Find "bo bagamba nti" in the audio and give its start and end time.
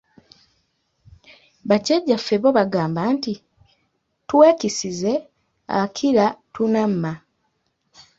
2.41-3.33